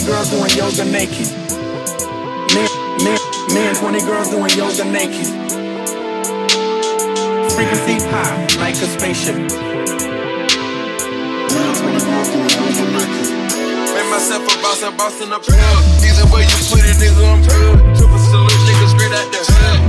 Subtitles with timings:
[0.00, 1.28] 20 girls doing yoga naked.
[2.54, 2.62] Me,
[3.04, 3.12] me,
[3.52, 5.26] me and 20 girls doing yoga naked.
[7.52, 9.36] Frequency high, like a spaceship.
[13.92, 15.56] Made myself a boss, I'm bossing up here.
[16.08, 17.94] Either way you put it, nigga, I'm here.
[17.94, 19.40] Triple salute, niggas straight out there.
[19.40, 19.79] Baking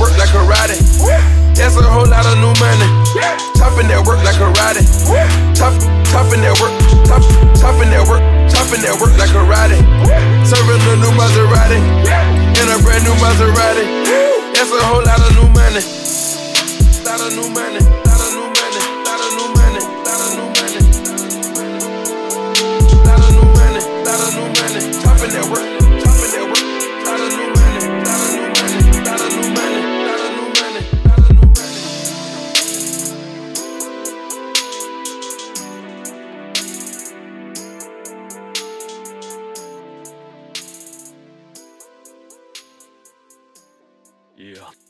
[0.00, 0.82] work like a riding.
[1.56, 2.88] That's a whole lot of new money.
[3.56, 4.84] Chopping that work like a riding.
[5.56, 5.72] Chop,
[6.12, 6.72] chopping that work.
[7.08, 7.22] Chop,
[7.56, 8.20] chopping that work.
[8.50, 9.82] Chopping that work like a riding.
[10.44, 11.80] Serving a new Maserati.
[12.60, 13.84] In a brand new Maserati.
[14.52, 15.80] That's a whole lot of new money.
[17.04, 17.85] Lot of new money.
[44.36, 44.85] Yeah.